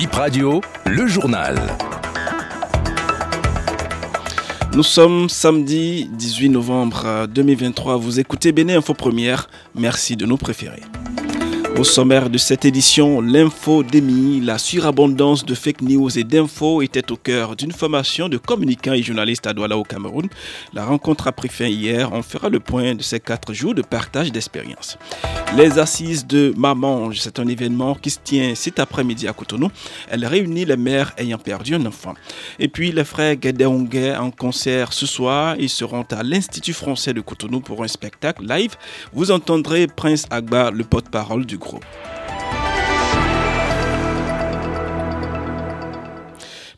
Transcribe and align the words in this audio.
Bip 0.00 0.14
Radio, 0.14 0.62
le 0.86 1.06
journal. 1.06 1.60
Nous 4.72 4.82
sommes 4.82 5.28
samedi 5.28 6.08
18 6.14 6.48
novembre 6.48 7.26
2023. 7.26 7.98
Vous 7.98 8.18
écoutez 8.18 8.50
Béné 8.52 8.72
Info 8.72 8.94
Première. 8.94 9.50
Merci 9.74 10.16
de 10.16 10.24
nous 10.24 10.38
préférer. 10.38 10.80
Au 11.78 11.84
sommaire 11.84 12.28
de 12.28 12.36
cette 12.36 12.66
édition, 12.66 13.22
l'infodémie, 13.22 14.40
la 14.40 14.58
surabondance 14.58 15.46
de 15.46 15.54
fake 15.54 15.80
news 15.80 16.18
et 16.18 16.24
d'infos 16.24 16.82
était 16.82 17.10
au 17.10 17.16
cœur 17.16 17.56
d'une 17.56 17.72
formation 17.72 18.28
de 18.28 18.36
communicants 18.36 18.92
et 18.92 19.02
journalistes 19.02 19.46
à 19.46 19.54
Douala 19.54 19.78
au 19.78 19.82
Cameroun. 19.82 20.28
La 20.74 20.84
rencontre 20.84 21.26
a 21.26 21.32
pris 21.32 21.48
fin 21.48 21.66
hier. 21.66 22.12
On 22.12 22.22
fera 22.22 22.50
le 22.50 22.60
point 22.60 22.94
de 22.94 23.02
ces 23.02 23.18
quatre 23.18 23.54
jours 23.54 23.74
de 23.74 23.80
partage 23.80 24.30
d'expérience. 24.30 24.98
Les 25.56 25.78
assises 25.78 26.26
de 26.26 26.52
Mamange, 26.56 27.18
c'est 27.18 27.38
un 27.38 27.48
événement 27.48 27.94
qui 27.94 28.10
se 28.10 28.18
tient 28.22 28.54
cet 28.54 28.78
après-midi 28.78 29.26
à 29.26 29.32
Cotonou. 29.32 29.70
Elle 30.10 30.26
réunit 30.26 30.66
les 30.66 30.76
mères 30.76 31.12
ayant 31.16 31.38
perdu 31.38 31.74
un 31.74 31.86
enfant. 31.86 32.14
Et 32.58 32.68
puis 32.68 32.92
les 32.92 33.04
frères 33.04 33.36
Guédéongué 33.36 34.14
en 34.16 34.30
concert 34.30 34.92
ce 34.92 35.06
soir. 35.06 35.56
Ils 35.58 35.70
seront 35.70 36.04
à 36.10 36.22
l'Institut 36.22 36.74
français 36.74 37.14
de 37.14 37.22
Cotonou 37.22 37.60
pour 37.60 37.82
un 37.82 37.88
spectacle 37.88 38.44
live. 38.46 38.76
Vous 39.14 39.30
entendrez 39.30 39.86
Prince 39.86 40.26
Agba, 40.30 40.70
le 40.70 40.84
porte-parole 40.84 41.46
du 41.46 41.58
groupe. 41.60 41.84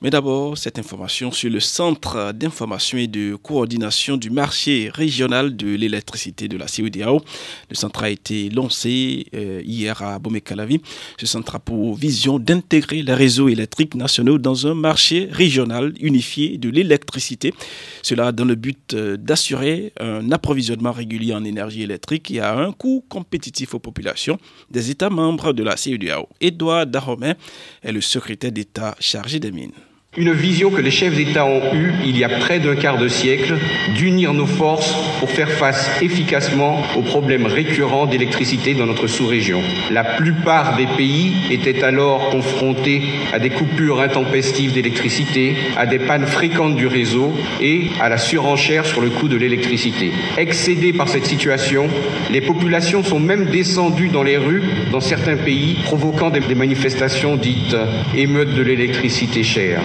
Mais 0.03 0.11
d'abord, 0.11 0.59
cette 0.59 0.81
information 0.81 1.31
sur 1.31 1.49
le 1.49 1.61
Centre 1.61 2.33
d'information 2.33 2.99
et 2.99 3.07
de 3.07 3.37
coordination 3.37 4.17
du 4.17 4.31
marché 4.31 4.91
régional 4.93 5.55
de 5.55 5.77
l'électricité 5.77 6.49
de 6.49 6.57
la 6.57 6.67
CEDAO. 6.67 7.23
Le 7.71 7.77
centre 7.77 8.03
a 8.03 8.11
été 8.11 8.51
lancé 8.51 9.27
euh, 9.33 9.63
hier 9.65 10.03
à 10.03 10.19
Bomekalavi. 10.19 10.81
Ce 11.21 11.27
centre 11.27 11.55
a 11.55 11.61
pour 11.61 11.95
vision 11.95 12.41
d'intégrer 12.41 13.03
les 13.03 13.15
réseaux 13.15 13.49
électriques 13.49 13.95
nationaux 13.95 14.39
dans 14.39 14.67
un 14.67 14.75
marché 14.75 15.29
régional 15.31 15.93
unifié 16.01 16.59
de 16.59 16.69
l'électricité. 16.69 17.55
Cela 18.03 18.33
dans 18.33 18.45
le 18.45 18.57
but 18.57 18.95
euh, 18.95 19.17
d'assurer 19.17 19.93
un 20.01 20.33
approvisionnement 20.33 20.91
régulier 20.91 21.33
en 21.33 21.45
énergie 21.45 21.83
électrique 21.83 22.29
et 22.33 22.41
à 22.41 22.59
un 22.59 22.73
coût 22.73 23.05
compétitif 23.09 23.73
aux 23.75 23.79
populations 23.79 24.39
des 24.69 24.91
États 24.91 25.11
membres 25.11 25.53
de 25.53 25.63
la 25.63 25.77
CEDAO. 25.77 26.29
Edouard 26.41 26.89
Dahomey 26.89 27.37
est 27.85 27.93
le 27.93 28.01
secrétaire 28.01 28.51
d'État 28.51 28.97
chargé 28.99 29.39
des 29.39 29.53
mines. 29.53 29.71
Une 30.19 30.35
vision 30.35 30.69
que 30.69 30.83
les 30.83 30.91
chefs 30.91 31.17
d'État 31.17 31.47
ont 31.47 31.73
eue 31.73 31.91
il 32.05 32.19
y 32.19 32.23
a 32.23 32.29
près 32.29 32.61
d'un 32.61 32.77
quart 32.77 32.99
de 32.99 33.09
siècle, 33.09 33.57
d'unir 33.97 34.35
nos 34.35 34.45
forces 34.45 34.95
pour 35.19 35.31
faire 35.31 35.51
face 35.51 35.91
efficacement 36.03 36.83
aux 36.99 37.01
problèmes 37.01 37.47
récurrents 37.47 38.05
d'électricité 38.05 38.75
dans 38.75 38.85
notre 38.85 39.07
sous-région. 39.07 39.63
La 39.91 40.05
plupart 40.05 40.77
des 40.77 40.85
pays 40.99 41.33
étaient 41.51 41.83
alors 41.83 42.29
confrontés 42.29 43.01
à 43.33 43.39
des 43.39 43.49
coupures 43.49 44.03
intempestives 44.03 44.75
d'électricité, 44.75 45.57
à 45.79 45.87
des 45.87 45.99
pannes 45.99 46.27
fréquentes 46.27 46.77
du 46.77 46.87
réseau 46.87 47.33
et 47.63 47.87
à 47.99 48.11
la 48.11 48.19
surenchère 48.19 48.85
sur 48.85 49.01
le 49.01 49.09
coût 49.09 49.29
de 49.29 49.39
l'électricité. 49.39 50.13
Excédés 50.37 50.93
par 50.93 51.09
cette 51.09 51.25
situation, 51.25 51.89
les 52.31 52.43
populations 52.43 53.03
sont 53.03 53.19
même 53.19 53.47
descendues 53.47 54.09
dans 54.09 54.25
les 54.25 54.37
rues 54.37 54.63
dans 54.91 55.01
certains 55.01 55.37
pays, 55.37 55.79
provoquant 55.85 56.29
des 56.29 56.55
manifestations 56.55 57.37
dites 57.37 57.75
émeutes 58.15 58.55
de 58.55 58.61
l'électricité 58.61 59.43
chère. 59.43 59.81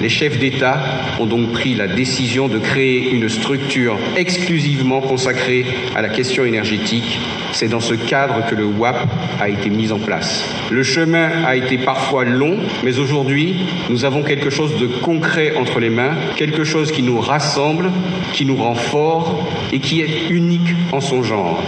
Les 0.00 0.08
chefs 0.08 0.38
d'État 0.38 0.80
ont 1.18 1.26
donc 1.26 1.52
pris 1.52 1.74
la 1.74 1.86
décision 1.86 2.48
de 2.48 2.58
créer 2.58 3.10
une 3.10 3.28
structure 3.28 3.98
exclusivement 4.16 5.00
consacrée 5.00 5.66
à 5.94 6.02
la 6.02 6.08
question 6.08 6.44
énergétique. 6.44 7.18
C'est 7.52 7.68
dans 7.68 7.80
ce 7.80 7.94
cadre 7.94 8.46
que 8.48 8.54
le 8.54 8.64
WAP 8.64 8.96
a 9.40 9.48
été 9.48 9.70
mis 9.70 9.92
en 9.92 9.98
place. 9.98 10.44
Le 10.70 10.82
chemin 10.82 11.44
a 11.44 11.56
été 11.56 11.78
parfois 11.78 12.24
long, 12.24 12.56
mais 12.82 12.98
aujourd'hui, 12.98 13.56
nous 13.90 14.04
avons 14.04 14.22
quelque 14.22 14.50
chose 14.50 14.78
de 14.78 14.86
concret 14.86 15.54
entre 15.56 15.80
les 15.80 15.90
mains, 15.90 16.14
quelque 16.36 16.64
chose 16.64 16.92
qui 16.92 17.02
nous 17.02 17.20
rassemble, 17.20 17.90
qui 18.32 18.44
nous 18.46 18.56
rend 18.56 18.74
forts 18.74 19.48
et 19.72 19.80
qui 19.80 20.00
est 20.00 20.30
unique 20.30 20.74
en 20.92 21.00
son 21.00 21.22
genre. 21.22 21.62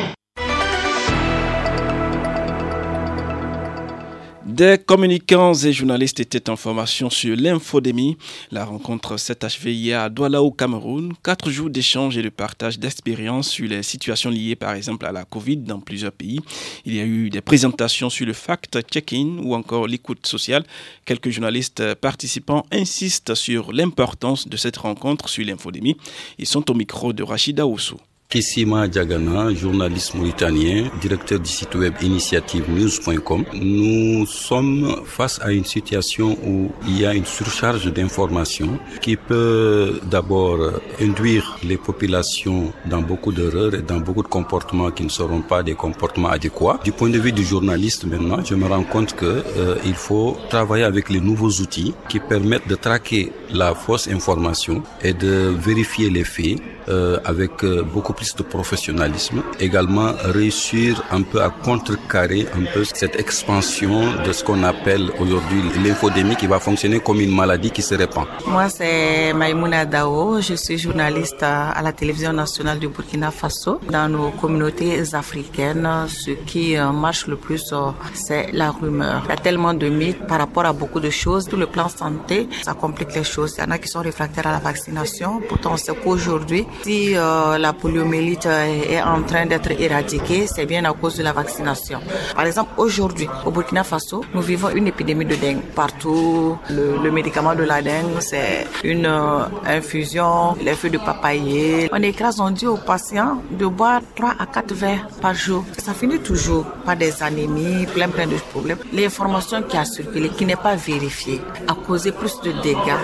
Des 4.52 4.76
communicants 4.76 5.54
et 5.54 5.72
journalistes 5.72 6.20
étaient 6.20 6.50
en 6.50 6.56
formation 6.56 7.08
sur 7.08 7.34
l'infodémie. 7.36 8.18
La 8.50 8.66
rencontre 8.66 9.16
s'est 9.16 9.46
achevée 9.46 9.72
hier 9.72 9.98
à 9.98 10.10
Douala 10.10 10.42
au 10.42 10.50
Cameroun. 10.50 11.14
Quatre 11.24 11.48
jours 11.48 11.70
d'échange 11.70 12.18
et 12.18 12.22
de 12.22 12.28
partage 12.28 12.78
d'expériences 12.78 13.48
sur 13.48 13.66
les 13.66 13.82
situations 13.82 14.28
liées 14.28 14.54
par 14.54 14.74
exemple 14.74 15.06
à 15.06 15.12
la 15.12 15.24
Covid 15.24 15.56
dans 15.56 15.80
plusieurs 15.80 16.12
pays. 16.12 16.38
Il 16.84 16.94
y 16.94 17.00
a 17.00 17.04
eu 17.04 17.30
des 17.30 17.40
présentations 17.40 18.10
sur 18.10 18.26
le 18.26 18.34
fact-checking 18.34 19.40
ou 19.42 19.54
encore 19.54 19.86
l'écoute 19.86 20.26
sociale. 20.26 20.64
Quelques 21.06 21.30
journalistes 21.30 21.94
participants 21.94 22.66
insistent 22.70 23.34
sur 23.34 23.72
l'importance 23.72 24.46
de 24.46 24.58
cette 24.58 24.76
rencontre 24.76 25.30
sur 25.30 25.46
l'infodémie. 25.46 25.96
Ils 26.36 26.46
sont 26.46 26.70
au 26.70 26.74
micro 26.74 27.14
de 27.14 27.22
Rachida 27.22 27.66
Oussou. 27.66 27.96
Kissima 28.32 28.88
Diagana, 28.88 29.52
journaliste 29.52 30.14
mauritanien, 30.14 30.90
directeur 31.02 31.38
du 31.38 31.50
site 31.50 31.74
web 31.74 31.92
initiativenews.com. 32.00 33.44
Nous 33.52 34.24
sommes 34.24 35.02
face 35.04 35.38
à 35.42 35.52
une 35.52 35.66
situation 35.66 36.38
où 36.42 36.70
il 36.88 36.98
y 36.98 37.04
a 37.04 37.12
une 37.12 37.26
surcharge 37.26 37.92
d'informations 37.92 38.78
qui 39.02 39.16
peut 39.16 40.00
d'abord 40.10 40.56
induire 40.98 41.58
les 41.62 41.76
populations 41.76 42.72
dans 42.86 43.02
beaucoup 43.02 43.32
d'erreurs 43.32 43.74
et 43.74 43.82
dans 43.82 44.00
beaucoup 44.00 44.22
de 44.22 44.28
comportements 44.28 44.90
qui 44.90 45.04
ne 45.04 45.10
seront 45.10 45.42
pas 45.42 45.62
des 45.62 45.74
comportements 45.74 46.30
adéquats. 46.30 46.80
Du 46.82 46.92
point 46.92 47.10
de 47.10 47.18
vue 47.18 47.32
du 47.32 47.44
journaliste 47.44 48.06
maintenant, 48.06 48.42
je 48.42 48.54
me 48.54 48.66
rends 48.66 48.84
compte 48.84 49.14
que 49.14 49.26
euh, 49.26 49.76
il 49.84 49.92
faut 49.92 50.38
travailler 50.48 50.84
avec 50.84 51.10
les 51.10 51.20
nouveaux 51.20 51.50
outils 51.60 51.92
qui 52.08 52.18
permettent 52.18 52.66
de 52.66 52.76
traquer 52.76 53.30
la 53.52 53.74
fausse 53.74 54.08
information 54.08 54.82
et 55.02 55.12
de 55.12 55.52
vérifier 55.54 56.08
les 56.08 56.24
faits 56.24 56.56
euh, 56.88 57.18
avec 57.24 57.62
euh, 57.62 57.82
beaucoup 57.82 58.12
plus 58.12 58.21
de 58.36 58.42
professionnalisme. 58.42 59.42
Également 59.58 60.12
réussir 60.24 61.02
un 61.10 61.22
peu 61.22 61.42
à 61.42 61.50
contrecarrer 61.50 62.46
un 62.54 62.64
peu 62.72 62.84
cette 62.84 63.18
expansion 63.18 64.22
de 64.24 64.32
ce 64.32 64.44
qu'on 64.44 64.62
appelle 64.62 65.10
aujourd'hui 65.18 65.60
l'infodémie 65.84 66.36
qui 66.36 66.46
va 66.46 66.58
fonctionner 66.60 67.00
comme 67.00 67.20
une 67.20 67.34
maladie 67.34 67.70
qui 67.70 67.82
se 67.82 67.94
répand. 67.94 68.26
Moi 68.46 68.68
c'est 68.68 69.32
Maïmouna 69.32 69.84
Dao, 69.84 70.40
je 70.40 70.54
suis 70.54 70.78
journaliste 70.78 71.42
à 71.42 71.80
la 71.82 71.92
télévision 71.92 72.32
nationale 72.32 72.78
du 72.78 72.88
Burkina 72.88 73.30
Faso. 73.30 73.80
Dans 73.90 74.08
nos 74.08 74.30
communautés 74.30 75.02
africaines, 75.14 75.88
ce 76.08 76.30
qui 76.30 76.76
euh, 76.76 76.90
marche 76.92 77.26
le 77.26 77.36
plus 77.36 77.72
c'est 78.14 78.52
la 78.52 78.70
rumeur. 78.70 79.22
Il 79.26 79.30
y 79.30 79.32
a 79.32 79.36
tellement 79.36 79.74
de 79.74 79.88
mythes 79.88 80.26
par 80.26 80.38
rapport 80.38 80.64
à 80.66 80.72
beaucoup 80.72 81.00
de 81.00 81.10
choses. 81.10 81.46
Tout 81.46 81.56
le 81.56 81.66
plan 81.66 81.88
santé, 81.88 82.48
ça 82.62 82.74
complique 82.74 83.14
les 83.14 83.24
choses. 83.24 83.54
Il 83.58 83.64
y 83.64 83.66
en 83.66 83.70
a 83.70 83.78
qui 83.78 83.88
sont 83.88 84.00
réfractaires 84.00 84.46
à 84.46 84.52
la 84.52 84.58
vaccination. 84.58 85.40
Pourtant 85.48 85.72
on 85.74 85.76
sait 85.76 85.92
qu'aujourd'hui 86.02 86.66
si 86.84 87.16
euh, 87.16 87.58
la 87.58 87.72
poliomyélite 88.12 88.46
est 88.46 89.00
en 89.00 89.22
train 89.22 89.46
d'être 89.46 89.70
éradiquée, 89.70 90.46
c'est 90.46 90.66
bien 90.66 90.84
à 90.84 90.92
cause 90.92 91.16
de 91.16 91.22
la 91.22 91.32
vaccination. 91.32 91.98
Par 92.34 92.44
exemple, 92.44 92.72
aujourd'hui, 92.76 93.26
au 93.46 93.50
Burkina 93.50 93.84
Faso, 93.84 94.22
nous 94.34 94.42
vivons 94.42 94.68
une 94.68 94.88
épidémie 94.88 95.24
de 95.24 95.34
dengue. 95.34 95.62
Partout, 95.74 96.58
le, 96.68 97.10
médicament 97.10 97.54
de 97.54 97.62
la 97.62 97.80
dengue, 97.80 98.20
c'est 98.20 98.66
une 98.84 99.06
euh, 99.06 99.44
infusion, 99.64 100.56
les 100.62 100.74
feuilles 100.74 100.90
de 100.90 100.98
papayer. 100.98 101.88
On 101.92 102.02
écrase, 102.02 102.38
on 102.40 102.50
dit 102.50 102.66
aux 102.66 102.76
patients 102.76 103.38
de 103.50 103.66
boire 103.66 104.02
3 104.14 104.34
à 104.38 104.46
4 104.46 104.74
verres 104.74 105.08
par 105.22 105.34
jour. 105.34 105.64
Ça 105.78 105.94
finit 105.94 106.18
toujours 106.18 106.66
par 106.84 106.96
des 106.96 107.22
anémies, 107.22 107.86
plein 107.94 108.08
plein 108.08 108.26
de 108.26 108.36
problèmes. 108.50 108.78
L'information 108.92 109.62
qui 109.62 109.76
a 109.78 109.84
circulé, 109.86 110.28
qui 110.28 110.44
n'est 110.44 110.56
pas 110.56 110.74
vérifiée, 110.76 111.40
a 111.66 111.74
causé 111.74 112.12
plus 112.12 112.38
de 112.42 112.52
dégâts 112.62 113.00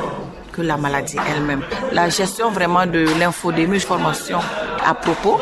la 0.62 0.76
maladie 0.76 1.16
elle-même. 1.28 1.62
La 1.92 2.08
gestion 2.08 2.50
vraiment 2.50 2.86
de 2.86 3.06
l'infodémie, 3.18 3.80
formation 3.80 4.38
à 4.84 4.94
propos. 4.94 5.38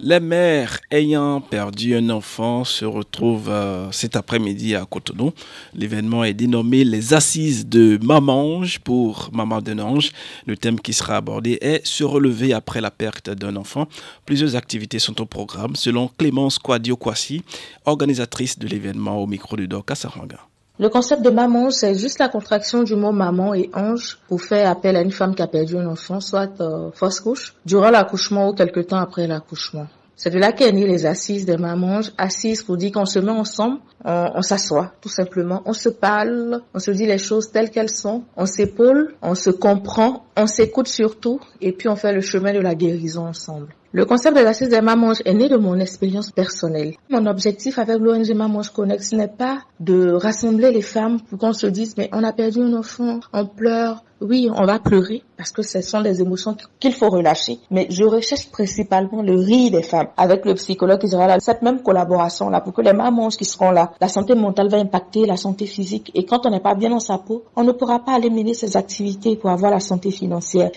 Les 0.00 0.20
mères 0.20 0.78
ayant 0.92 1.40
perdu 1.40 1.96
un 1.96 2.08
enfant 2.10 2.62
se 2.62 2.84
retrouvent 2.84 3.50
euh, 3.50 3.90
cet 3.90 4.14
après-midi 4.14 4.76
à 4.76 4.86
Cotonou. 4.86 5.32
L'événement 5.74 6.22
est 6.22 6.34
dénommé 6.34 6.84
les 6.84 7.14
Assises 7.14 7.66
de 7.66 7.98
Mamange 8.00 8.78
pour 8.78 9.28
Maman 9.32 9.60
d'un 9.60 9.80
ange. 9.80 10.12
Le 10.46 10.56
thème 10.56 10.78
qui 10.78 10.92
sera 10.92 11.16
abordé 11.16 11.58
est 11.60 11.84
se 11.84 12.04
relever 12.04 12.52
après 12.52 12.80
la 12.80 12.92
perte 12.92 13.28
d'un 13.28 13.56
enfant. 13.56 13.88
Plusieurs 14.24 14.54
activités 14.54 15.00
sont 15.00 15.20
au 15.20 15.26
programme 15.26 15.74
selon 15.74 16.08
Clémence 16.16 16.60
Kwadio-Kwasi, 16.60 17.42
organisatrice 17.84 18.58
de 18.58 18.68
l'événement 18.68 19.16
au 19.20 19.26
micro 19.26 19.56
de 19.56 19.66
Doka 19.66 19.96
Saranga. 19.96 20.47
Le 20.80 20.88
concept 20.88 21.22
de 21.22 21.30
maman, 21.30 21.70
c'est 21.70 21.96
juste 21.96 22.20
la 22.20 22.28
contraction 22.28 22.84
du 22.84 22.94
mot 22.94 23.10
maman 23.10 23.52
et 23.52 23.68
ange 23.74 24.18
pour 24.28 24.40
faire 24.40 24.70
appel 24.70 24.94
à 24.94 25.00
une 25.00 25.10
femme 25.10 25.34
qui 25.34 25.42
a 25.42 25.48
perdu 25.48 25.76
un 25.76 25.86
enfant, 25.86 26.20
soit 26.20 26.60
euh, 26.60 26.90
fausse 26.92 27.18
couche, 27.18 27.54
durant 27.66 27.90
l'accouchement 27.90 28.48
ou 28.48 28.52
quelque 28.52 28.80
temps 28.80 28.98
après 28.98 29.26
l'accouchement. 29.26 29.88
C'est 30.14 30.30
de 30.30 30.38
là 30.38 30.50
qu'est 30.50 30.72
les 30.72 31.06
assises 31.06 31.46
des 31.46 31.56
mamans. 31.56 32.00
Assises 32.16 32.64
pour 32.64 32.76
dire 32.76 32.90
qu'on 32.92 33.06
se 33.06 33.20
met 33.20 33.30
ensemble, 33.30 33.78
on, 34.04 34.42
s'assoit 34.42 34.92
tout 35.00 35.08
simplement, 35.08 35.62
on 35.64 35.72
se 35.72 35.88
parle, 35.88 36.60
on 36.74 36.80
se 36.80 36.90
dit 36.90 37.06
les 37.06 37.18
choses 37.18 37.52
telles 37.52 37.70
qu'elles 37.70 37.88
sont, 37.88 38.24
on 38.36 38.44
s'épaule, 38.46 39.14
on 39.22 39.36
se 39.36 39.50
comprend, 39.50 40.26
on 40.36 40.48
s'écoute 40.48 40.88
surtout 40.88 41.40
et 41.60 41.70
puis 41.72 41.88
on 41.88 41.94
fait 41.94 42.12
le 42.12 42.20
chemin 42.20 42.52
de 42.52 42.58
la 42.58 42.74
guérison 42.74 43.26
ensemble. 43.26 43.68
Le 43.90 44.04
concept 44.04 44.36
de 44.36 44.42
l'assise 44.42 44.68
des 44.68 44.82
mamanges 44.82 45.22
est 45.24 45.32
né 45.32 45.48
de 45.48 45.56
mon 45.56 45.80
expérience 45.80 46.30
personnelle. 46.30 46.94
Mon 47.08 47.24
objectif 47.24 47.78
avec 47.78 47.98
l'ONG 47.98 48.34
Mamange 48.34 48.68
Connect, 48.68 49.02
ce 49.02 49.16
n'est 49.16 49.28
pas 49.28 49.60
de 49.80 50.12
rassembler 50.12 50.70
les 50.72 50.82
femmes 50.82 51.18
pour 51.22 51.38
qu'on 51.38 51.54
se 51.54 51.66
dise, 51.66 51.94
mais 51.96 52.10
on 52.12 52.22
a 52.22 52.34
perdu 52.34 52.60
un 52.60 52.74
enfant, 52.74 53.20
on 53.32 53.46
pleure. 53.46 54.04
Oui, 54.20 54.50
on 54.54 54.66
va 54.66 54.78
pleurer 54.78 55.22
parce 55.38 55.52
que 55.52 55.62
ce 55.62 55.80
sont 55.80 56.02
des 56.02 56.20
émotions 56.20 56.54
qu'il 56.78 56.92
faut 56.92 57.08
relâcher. 57.08 57.60
Mais 57.70 57.86
je 57.88 58.04
recherche 58.04 58.50
principalement 58.50 59.22
le 59.22 59.36
rire 59.36 59.70
des 59.70 59.82
femmes 59.82 60.08
avec 60.18 60.44
le 60.44 60.52
psychologue 60.52 61.00
qui 61.00 61.08
sera 61.08 61.26
là. 61.26 61.40
Cette 61.40 61.62
même 61.62 61.82
collaboration 61.82 62.50
là 62.50 62.60
pour 62.60 62.74
que 62.74 62.82
les 62.82 62.92
mamans 62.92 63.28
qui 63.28 63.46
seront 63.46 63.70
là, 63.70 63.92
la 64.02 64.08
santé 64.08 64.34
mentale 64.34 64.68
va 64.68 64.76
impacter 64.76 65.24
la 65.24 65.38
santé 65.38 65.64
physique 65.64 66.10
et 66.14 66.26
quand 66.26 66.44
on 66.44 66.50
n'est 66.50 66.60
pas 66.60 66.74
bien 66.74 66.90
dans 66.90 67.00
sa 67.00 67.16
peau, 67.16 67.44
on 67.56 67.64
ne 67.64 67.72
pourra 67.72 68.00
pas 68.00 68.12
aller 68.12 68.28
mener 68.28 68.52
ses 68.52 68.76
activités 68.76 69.36
pour 69.36 69.48
avoir 69.48 69.70
la 69.70 69.80
santé 69.80 70.10
financière. 70.10 70.72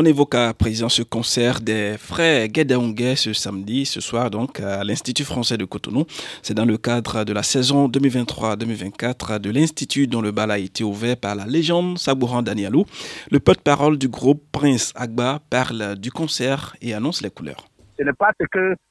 On 0.00 0.04
évoque 0.04 0.36
à 0.36 0.54
présent 0.54 0.88
ce 0.88 1.02
concert 1.02 1.60
des 1.60 1.96
frères 1.98 2.46
Guédaonguet 2.46 3.16
ce 3.16 3.32
samedi, 3.32 3.84
ce 3.84 4.00
soir 4.00 4.30
donc 4.30 4.60
à 4.60 4.84
l'Institut 4.84 5.24
français 5.24 5.56
de 5.56 5.64
Cotonou. 5.64 6.04
C'est 6.40 6.54
dans 6.54 6.64
le 6.64 6.78
cadre 6.78 7.24
de 7.24 7.32
la 7.32 7.42
saison 7.42 7.88
2023-2024 7.88 9.40
de 9.40 9.50
l'Institut 9.50 10.06
dont 10.06 10.20
le 10.20 10.30
bal 10.30 10.52
a 10.52 10.58
été 10.58 10.84
ouvert 10.84 11.16
par 11.16 11.34
la 11.34 11.46
légende 11.46 11.98
Sabouran 11.98 12.42
Danielou. 12.42 12.84
Le 13.32 13.40
porte-parole 13.40 13.98
du 13.98 14.06
groupe 14.06 14.40
Prince 14.52 14.92
Agba 14.94 15.40
parle 15.50 15.96
du 15.96 16.12
concert 16.12 16.76
et 16.80 16.94
annonce 16.94 17.20
les 17.20 17.30
couleurs. 17.30 17.66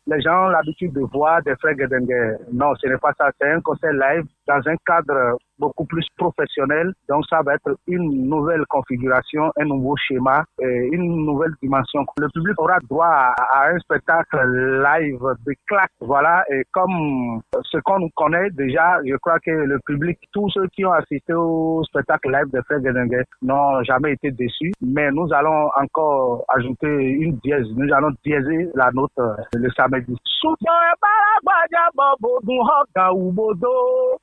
Les 0.07 0.21
gens 0.21 0.45
ont 0.45 0.49
l'habitude 0.49 0.93
de 0.93 1.01
voir 1.01 1.41
des 1.43 1.55
frères 1.57 1.75
Guédengue. 1.75 2.37
Non, 2.53 2.73
ce 2.75 2.87
n'est 2.87 2.97
pas 2.97 3.11
ça. 3.17 3.29
C'est 3.39 3.51
un 3.51 3.61
concert 3.61 3.91
live 3.91 4.23
dans 4.47 4.61
un 4.65 4.75
cadre 4.85 5.37
beaucoup 5.59 5.85
plus 5.85 6.05
professionnel. 6.17 6.93
Donc 7.09 7.23
ça 7.29 7.41
va 7.43 7.55
être 7.55 7.75
une 7.87 8.27
nouvelle 8.29 8.63
configuration, 8.69 9.51
un 9.59 9.65
nouveau 9.65 9.95
schéma, 9.97 10.43
et 10.61 10.89
une 10.91 11.25
nouvelle 11.25 11.53
dimension. 11.61 12.05
Le 12.19 12.29
public 12.29 12.59
aura 12.61 12.77
droit 12.89 13.07
à, 13.07 13.69
un 13.69 13.79
spectacle 13.79 14.37
live 14.37 15.19
de 15.45 15.53
claque. 15.65 15.91
Voilà, 15.99 16.45
et 16.49 16.63
comme 16.71 17.41
ce 17.63 17.77
qu'on 17.79 18.07
connaît 18.15 18.49
déjà, 18.51 18.99
je 19.05 19.15
crois 19.17 19.39
que 19.39 19.51
le 19.51 19.79
public, 19.85 20.19
tous 20.31 20.49
ceux 20.51 20.67
qui 20.67 20.85
ont 20.85 20.91
assisté 20.91 21.33
au 21.33 21.83
spectacle 21.85 22.31
live 22.31 22.51
de 22.53 22.61
Fred 22.61 22.85
Gedengue 22.85 23.23
n'ont 23.41 23.83
jamais 23.83 24.13
été 24.13 24.31
déçus. 24.31 24.71
Mais 24.81 25.09
nous 25.11 25.27
allons 25.33 25.69
encore 25.75 26.45
ajouter 26.55 26.87
une 26.87 27.37
dièse. 27.37 27.65
Nous 27.75 27.91
allons 27.93 28.11
diéser 28.23 28.69
la 28.75 28.91
note 28.93 29.11
euh, 29.19 29.33
le 29.55 29.69
samedi. 29.71 29.96
méjì. 29.97 30.13
ṣùgbọ́n 30.39 30.81
ẹ 30.89 30.93
bára 31.03 31.33
gbàjà 31.45 31.83
bọ̀ 31.97 32.09
bògùn 32.21 32.61
ọ̀gá 32.79 33.05
òbòdó. 33.23 33.75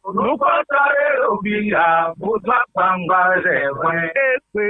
olùkọ́ 0.06 0.54
sáré 0.70 1.06
òbí 1.32 1.54
àbójútó 1.86 2.52
àpàǹgbà 2.62 3.20
rẹ̀ 3.44 3.64
wẹ́n. 3.80 4.02
èpè 4.28 4.66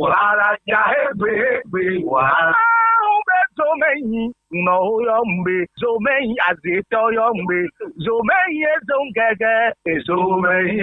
wàhálà 0.00 0.48
já 0.70 0.80
ègbè 1.02 1.30
ègbè 1.54 1.82
wàhálà. 2.12 2.52
àrùn 2.94 3.20
bẹ́ẹ̀ 3.28 3.46
tó 3.58 3.66
mẹ́yìn 3.82 4.30
nọ 4.66 4.74
ụyọ 4.94 5.16
mgbe 5.32 5.56
zomehi 5.80 6.34
azete 6.48 6.96
ọyọ 7.06 7.24
mgbe 7.38 7.58
zomehi 8.04 8.58
ezo 8.74 8.96
ngege 9.10 9.54
ezomehi 9.92 10.78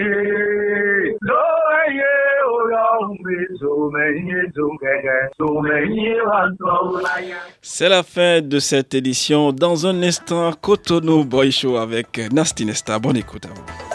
C'est 7.61 7.89
la 7.89 8.03
fin 8.03 8.41
de 8.41 8.59
cette 8.59 8.93
édition. 8.93 9.51
Dans 9.51 9.87
un 9.87 10.01
instant, 10.03 10.51
Cotonou 10.53 11.25
Boy 11.25 11.51
Show 11.51 11.77
avec 11.77 12.19
Nasty 12.31 12.65
Nesta. 12.65 12.99
Bonne 12.99 13.17
écoute 13.17 13.45
à 13.45 13.49
vous. 13.49 13.90